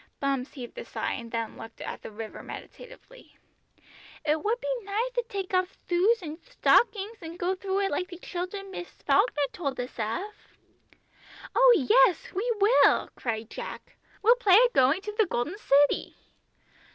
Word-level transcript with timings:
Bumps 0.19 0.53
heaved 0.53 0.79
a 0.79 0.83
sigh, 0.83 1.11
and 1.13 1.57
looked 1.59 1.79
at 1.79 2.01
the 2.01 2.09
river 2.09 2.41
meditatively. 2.41 3.37
"It 4.25 4.43
would 4.43 4.59
be 4.59 4.67
nithe 4.81 5.13
to 5.13 5.23
take 5.29 5.53
off 5.53 5.77
shoes 5.87 6.23
and 6.23 6.39
stockings, 6.41 7.19
and 7.21 7.37
go 7.37 7.53
through 7.53 7.81
it 7.81 7.91
like 7.91 8.07
the 8.07 8.17
children 8.17 8.71
Miss 8.71 8.89
Falkner 9.03 9.45
told 9.53 9.79
us 9.79 9.99
of." 9.99 10.33
"Oh 11.55 11.71
yes, 11.87 12.33
we 12.33 12.51
will," 12.59 13.09
cried 13.15 13.51
Jack. 13.51 13.95
"We'll 14.23 14.33
play 14.37 14.57
at 14.65 14.73
going 14.73 15.01
to 15.01 15.11
the 15.15 15.27
Golden 15.27 15.59
City." 15.59 16.15